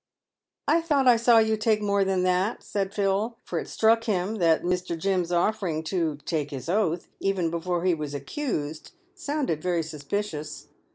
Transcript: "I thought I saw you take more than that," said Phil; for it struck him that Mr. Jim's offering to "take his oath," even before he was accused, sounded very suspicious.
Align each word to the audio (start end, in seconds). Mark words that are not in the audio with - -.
"I 0.67 0.81
thought 0.81 1.07
I 1.07 1.15
saw 1.15 1.37
you 1.37 1.55
take 1.55 1.79
more 1.79 2.03
than 2.03 2.23
that," 2.23 2.63
said 2.63 2.91
Phil; 2.91 3.37
for 3.43 3.59
it 3.59 3.67
struck 3.67 4.05
him 4.05 4.37
that 4.37 4.63
Mr. 4.63 4.97
Jim's 4.97 5.31
offering 5.31 5.83
to 5.93 6.17
"take 6.25 6.49
his 6.49 6.67
oath," 6.67 7.07
even 7.19 7.51
before 7.51 7.85
he 7.85 7.93
was 7.93 8.15
accused, 8.15 8.93
sounded 9.13 9.61
very 9.61 9.83
suspicious. 9.83 10.69